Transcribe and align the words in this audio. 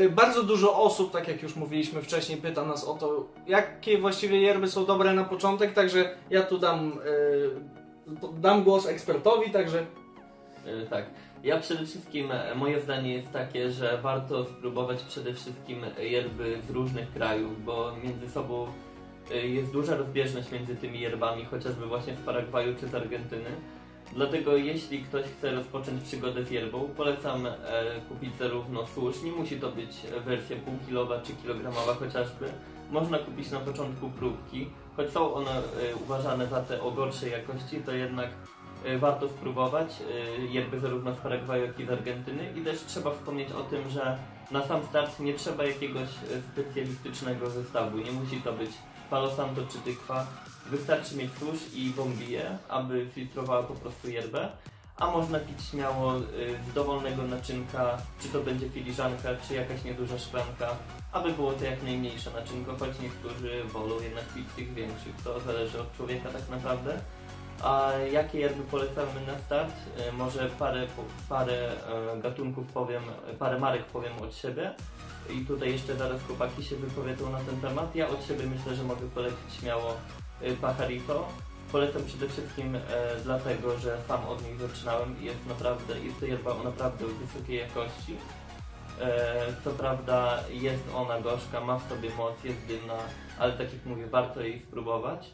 y, 0.00 0.10
bardzo 0.10 0.42
dużo 0.42 0.82
osób, 0.82 1.12
tak 1.12 1.28
jak 1.28 1.42
już 1.42 1.56
mówiliśmy 1.56 2.02
wcześniej, 2.02 2.38
pyta 2.38 2.64
nas 2.64 2.84
o 2.84 2.94
to, 2.94 3.26
jakie 3.46 3.98
właściwie 3.98 4.40
yerby 4.40 4.68
są 4.68 4.86
dobre 4.86 5.12
na 5.12 5.24
początek, 5.24 5.72
także 5.72 6.16
ja 6.30 6.42
tu 6.42 6.58
dam, 6.58 6.92
y, 7.06 8.40
dam 8.40 8.64
głos 8.64 8.86
ekspertowi, 8.86 9.50
także 9.50 9.86
E, 10.66 10.86
Tak. 10.86 11.04
Ja 11.42 11.60
przede 11.60 11.86
wszystkim, 11.86 12.32
e, 12.32 12.54
moje 12.54 12.80
zdanie 12.80 13.14
jest 13.14 13.32
takie, 13.32 13.70
że 13.70 13.98
warto 14.02 14.44
spróbować 14.44 15.02
przede 15.02 15.34
wszystkim 15.34 15.80
yerby 15.98 16.58
z 16.68 16.70
różnych 16.70 17.12
krajów, 17.12 17.64
bo 17.64 17.92
między 18.04 18.30
sobą 18.30 18.66
jest 19.44 19.72
duża 19.72 19.96
rozbieżność 19.96 20.52
między 20.52 20.76
tymi 20.76 21.00
yerbami, 21.00 21.44
chociażby 21.44 21.86
właśnie 21.86 22.16
z 22.16 22.20
Paragwaju 22.20 22.74
czy 22.80 22.88
z 22.88 22.94
Argentyny. 22.94 23.50
Dlatego 24.12 24.56
jeśli 24.56 25.02
ktoś 25.02 25.24
chce 25.24 25.52
rozpocząć 25.52 26.02
przygodę 26.02 26.44
z 26.44 26.50
yerbą, 26.50 26.88
polecam 26.96 27.46
e, 27.46 27.52
kupić 28.08 28.36
zarówno 28.38 28.86
susz, 28.86 29.22
nie 29.22 29.32
musi 29.32 29.60
to 29.60 29.70
być 29.70 29.90
wersja 30.24 30.56
półkilowa 30.56 31.20
czy 31.20 31.32
kilogramowa 31.34 31.94
chociażby. 31.94 32.46
Można 32.90 33.18
kupić 33.18 33.50
na 33.50 33.60
początku 33.60 34.10
próbki, 34.10 34.70
choć 34.96 35.10
są 35.10 35.34
one 35.34 35.50
e, 35.50 35.62
uważane 36.04 36.46
za 36.46 36.60
te 36.60 36.82
o 36.82 36.90
gorszej 36.90 37.32
jakości, 37.32 37.76
to 37.86 37.92
jednak 37.92 38.28
warto 38.98 39.28
spróbować, 39.28 39.88
e, 39.90 40.46
jakby 40.46 40.80
zarówno 40.80 41.14
z 41.14 41.16
Paragwaju, 41.16 41.66
jak 41.66 41.80
i 41.80 41.86
z 41.86 41.90
Argentyny. 41.90 42.52
I 42.56 42.60
też 42.60 42.80
trzeba 42.80 43.10
wspomnieć 43.10 43.52
o 43.52 43.60
tym, 43.60 43.90
że 43.90 44.18
na 44.50 44.66
sam 44.66 44.82
start 44.82 45.20
nie 45.20 45.34
trzeba 45.34 45.64
jakiegoś 45.64 46.08
e, 46.08 46.42
specjalistycznego 46.52 47.50
zestawu. 47.50 47.98
Nie 47.98 48.12
musi 48.12 48.40
to 48.40 48.52
być 48.52 48.70
Palo 49.10 49.36
Santo 49.36 49.62
czy 49.72 49.78
tykwa. 49.78 50.26
Wystarczy 50.66 51.16
mieć 51.16 51.30
susz 51.32 51.74
i 51.74 51.90
bombiję, 51.90 52.58
aby 52.68 53.06
filtrowała 53.14 53.62
po 53.62 53.74
prostu 53.74 54.10
yerbę. 54.10 54.48
A 54.96 55.10
można 55.10 55.38
pić 55.38 55.62
śmiało 55.70 56.16
e, 56.16 56.20
z 56.70 56.74
dowolnego 56.74 57.22
naczynka, 57.22 57.98
czy 58.22 58.28
to 58.28 58.40
będzie 58.40 58.68
filiżanka, 58.68 59.28
czy 59.48 59.54
jakaś 59.54 59.84
nieduża 59.84 60.18
szklanka, 60.18 60.76
aby 61.12 61.32
było 61.32 61.52
to 61.52 61.64
jak 61.64 61.82
najmniejsze 61.82 62.30
naczynko, 62.30 62.76
choć 62.78 63.00
niektórzy 63.00 63.64
wolą 63.64 64.00
jednak 64.00 64.24
pić 64.24 64.46
tych 64.56 64.74
większych. 64.74 65.14
To 65.24 65.40
zależy 65.40 65.80
od 65.80 65.96
człowieka 65.96 66.28
tak 66.30 66.48
naprawdę. 66.48 66.98
A 67.64 67.92
jakie 68.12 68.38
yerby 68.38 68.62
polecamy 68.62 69.20
na 69.26 69.38
start? 69.38 69.74
E, 69.98 70.12
Może 70.12 70.50
parę, 70.58 70.86
parę 71.28 71.72
e, 71.72 72.20
gatunków 72.20 72.66
powiem, 72.66 73.02
parę 73.38 73.58
marek 73.58 73.84
powiem 73.84 74.12
od 74.22 74.34
siebie. 74.34 74.74
I 75.30 75.46
tutaj 75.46 75.72
jeszcze 75.72 75.96
zaraz 75.96 76.22
chłopaki 76.22 76.64
się 76.64 76.76
wypowiedzą 76.76 77.30
na 77.30 77.38
ten 77.38 77.60
temat. 77.60 77.96
Ja 77.96 78.08
od 78.08 78.26
siebie 78.26 78.44
myślę, 78.46 78.74
że 78.74 78.84
mogę 78.84 79.06
polecić 79.14 79.54
śmiało 79.60 79.94
e, 80.42 80.52
Pajarito. 80.52 81.28
Polecam 81.72 82.04
przede 82.04 82.28
wszystkim 82.28 82.76
e, 82.76 82.80
dlatego, 83.24 83.78
że 83.78 83.98
sam 84.08 84.26
od 84.26 84.42
nich 84.46 84.60
zaczynałem 84.60 85.20
i 85.22 85.24
jest 85.24 85.46
naprawdę, 85.46 86.00
jest 86.00 86.20
to 86.20 86.26
yerba 86.26 86.50
o 86.50 86.62
naprawdę 86.62 87.04
wysokiej 87.06 87.58
jakości. 87.58 88.16
E, 89.00 89.34
co 89.64 89.70
prawda 89.70 90.40
jest 90.50 90.82
ona 90.96 91.20
gorzka, 91.20 91.60
ma 91.60 91.78
w 91.78 91.88
sobie 91.88 92.10
moc, 92.14 92.44
jest 92.44 92.66
dymna, 92.66 92.98
ale 93.38 93.52
tak 93.52 93.72
jak 93.72 93.86
mówię, 93.86 94.06
warto 94.06 94.40
jej 94.40 94.62
spróbować. 94.62 95.30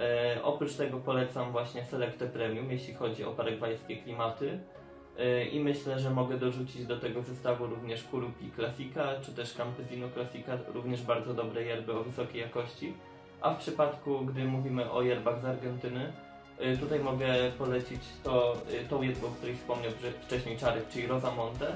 E, 0.00 0.42
oprócz 0.42 0.74
tego 0.74 0.98
polecam 0.98 1.52
właśnie 1.52 1.84
Selecte 1.84 2.26
Premium, 2.26 2.70
jeśli 2.70 2.94
chodzi 2.94 3.24
o 3.24 3.32
paragwajskie 3.32 3.96
klimaty. 3.96 4.58
E, 5.18 5.44
I 5.44 5.60
myślę, 5.60 5.98
że 5.98 6.10
mogę 6.10 6.38
dorzucić 6.38 6.86
do 6.86 6.98
tego 6.98 7.22
zestawu 7.22 7.66
również 7.66 8.04
Kurupi 8.04 8.50
Classica, 8.56 9.20
czy 9.20 9.32
też 9.32 9.54
Campesino 9.54 10.08
Classica, 10.14 10.58
również 10.74 11.02
bardzo 11.02 11.34
dobre 11.34 11.62
yerby 11.62 11.92
o 11.92 12.02
wysokiej 12.02 12.40
jakości. 12.40 12.92
A 13.40 13.54
w 13.54 13.58
przypadku, 13.58 14.20
gdy 14.20 14.44
mówimy 14.44 14.90
o 14.90 15.02
yerbach 15.02 15.42
z 15.42 15.44
Argentyny, 15.44 16.12
e, 16.58 16.76
tutaj 16.76 17.00
mogę 17.00 17.34
polecić 17.58 18.00
to, 18.22 18.56
e, 18.80 18.84
tą 18.84 19.02
yerbę, 19.02 19.26
o 19.26 19.30
której 19.30 19.56
wspomniał 19.56 19.92
wcześniej 20.26 20.58
Czarek, 20.58 20.88
czyli 20.88 21.06
Rosamonte. 21.06 21.72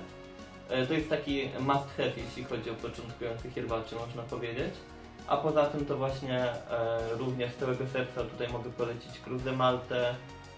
E, 0.68 0.86
To 0.86 0.94
jest 0.94 1.10
taki 1.10 1.48
must 1.60 1.96
have, 1.96 2.10
jeśli 2.16 2.44
chodzi 2.44 2.70
o 2.70 2.74
początkujących 2.74 3.56
yerbaczy, 3.56 3.94
można 3.94 4.22
powiedzieć. 4.22 4.74
A 5.28 5.36
poza 5.36 5.66
tym 5.66 5.86
to 5.86 5.96
właśnie 5.96 6.42
e, 6.42 6.54
również 7.18 7.52
z 7.52 7.56
całego 7.56 7.86
serca 7.86 8.20
tutaj 8.24 8.48
mogę 8.48 8.70
polecić 8.70 9.18
Cruz 9.18 9.42
de 9.42 9.52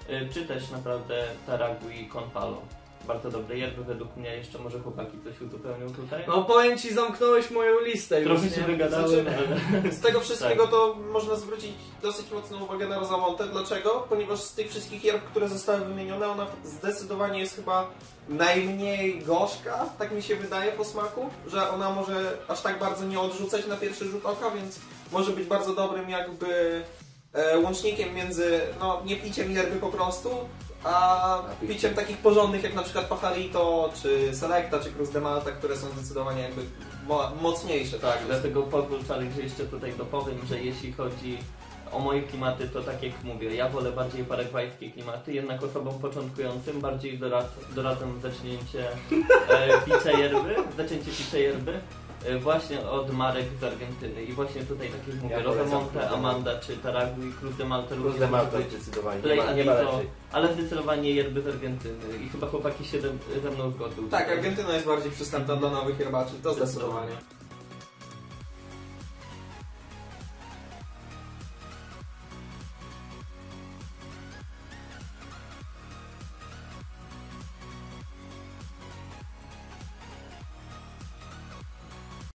e, 0.08 0.28
czy 0.28 0.46
też 0.46 0.70
naprawdę 0.70 1.24
Taragui 1.46 2.08
Con 2.08 2.30
Palo. 2.30 2.62
Bardzo 3.06 3.30
dobre 3.30 3.58
yerby 3.58 3.84
według 3.84 4.16
mnie, 4.16 4.36
jeszcze 4.36 4.58
może 4.58 4.80
chłopaki 4.80 5.18
coś 5.24 5.40
uzupełnią 5.40 5.90
tutaj. 5.90 6.24
no 6.28 6.44
powiem 6.44 6.78
Ci, 6.78 6.94
zamknąłeś 6.94 7.50
moją 7.50 7.80
listę 7.80 8.20
już, 8.20 8.28
Trochę 8.28 8.44
nie? 8.46 8.50
się 8.50 8.62
wygadałem, 8.62 9.10
Znaczy-. 9.10 9.92
Z 9.92 10.00
tego 10.00 10.20
wszystkiego 10.20 10.66
to 10.66 10.96
można 11.12 11.36
zwrócić 11.36 11.72
dosyć 12.02 12.30
mocną 12.30 12.64
uwagę 12.64 12.88
na 12.88 12.98
Rosamontę. 12.98 13.46
Dlaczego? 13.46 14.06
Ponieważ 14.08 14.40
z 14.40 14.54
tych 14.54 14.70
wszystkich 14.70 15.04
yerb, 15.04 15.24
które 15.24 15.48
zostały 15.48 15.84
wymienione, 15.84 16.28
ona 16.28 16.46
zdecydowanie 16.64 17.40
jest 17.40 17.56
chyba 17.56 17.90
najmniej 18.28 19.18
gorzka, 19.22 19.86
tak 19.98 20.12
mi 20.12 20.22
się 20.22 20.36
wydaje 20.36 20.72
po 20.72 20.84
smaku, 20.84 21.30
że 21.46 21.70
ona 21.70 21.90
może 21.90 22.38
aż 22.48 22.60
tak 22.60 22.78
bardzo 22.78 23.04
nie 23.04 23.20
odrzucać 23.20 23.66
na 23.66 23.76
pierwszy 23.76 24.04
rzut 24.04 24.26
oka, 24.26 24.50
więc 24.50 24.80
może 25.12 25.30
być 25.32 25.46
bardzo 25.46 25.74
dobrym 25.74 26.10
jakby 26.10 26.82
e, 27.32 27.58
łącznikiem 27.58 28.14
między, 28.14 28.60
no 28.80 29.02
nie 29.04 29.16
piciem 29.16 29.52
yerby 29.52 29.76
po 29.80 29.88
prostu, 29.88 30.30
a 30.86 31.42
piciem 31.68 31.94
takich 31.94 32.18
porządnych 32.18 32.62
jak 32.62 32.74
na 32.74 32.82
przykład 32.82 33.04
Pajarito, 33.06 33.90
czy 34.02 34.36
Selecta, 34.36 34.80
czy 34.80 34.92
Cruz 34.92 35.10
de 35.10 35.20
Malta, 35.20 35.50
które 35.50 35.76
są 35.76 35.86
zdecydowanie 35.90 36.42
jakby 36.42 36.62
mo- 37.06 37.32
mocniejsze. 37.42 37.98
Tak, 37.98 38.18
dlatego 38.26 38.62
pozwól 38.62 38.98
że 39.36 39.42
jeszcze 39.42 39.64
tutaj 39.64 39.92
dopowiem, 39.98 40.38
że 40.48 40.60
jeśli 40.60 40.92
chodzi 40.92 41.38
o 41.92 41.98
moje 41.98 42.22
klimaty, 42.22 42.68
to 42.68 42.82
tak 42.82 43.02
jak 43.02 43.12
mówię, 43.24 43.54
ja 43.54 43.68
wolę 43.68 43.92
bardziej 43.92 44.24
paragwajskie 44.24 44.90
klimaty, 44.90 45.32
jednak 45.32 45.62
osobom 45.62 45.98
początkującym 45.98 46.80
bardziej 46.80 47.18
dorad, 47.18 47.54
doradzam 47.74 48.20
zacznięcie 48.22 48.88
e, 49.48 49.80
picia 49.84 50.18
yerby, 50.18 50.54
zaczęcie 50.76 51.10
picia 51.10 51.38
yerby 51.38 51.72
e, 51.72 52.05
właśnie 52.40 52.88
od 52.88 53.12
marek 53.12 53.44
z 53.60 53.64
Argentyny 53.64 54.24
i 54.24 54.32
właśnie 54.32 54.62
tutaj 54.62 54.88
tak 54.88 55.08
jak 55.08 55.22
mówię, 55.22 55.44
Ja. 55.94 56.10
Amanda 56.10 56.58
czy 56.58 56.76
Taragui, 56.76 57.32
Cruz 57.40 57.56
de 57.56 57.64
Malta 57.64 57.88
Cruz 57.88 57.98
również 57.98 58.20
de 58.20 58.28
Malta 58.28 58.58
zdecydowanie. 58.68 59.22
Play 59.22 59.38
Nie 59.38 59.44
ma, 59.44 59.52
nie 59.52 59.64
ma 59.64 59.72
ale 60.32 60.54
zdecydowanie 60.54 61.10
yerby 61.10 61.42
z 61.42 61.46
Argentyny 61.46 62.24
i 62.26 62.28
chyba 62.28 62.46
chłopaki 62.46 62.84
się 62.84 63.00
ze, 63.42 63.50
mną 63.50 63.70
zgodzą. 63.70 64.08
Tak, 64.10 64.28
Argentyna 64.28 64.74
jest 64.74 64.86
bardziej 64.86 65.12
przystępna 65.12 65.56
dla 65.56 65.70
nowych 65.70 65.98
herbaczy, 65.98 66.32
to 66.42 66.54
zdecydowanie. 66.54 67.12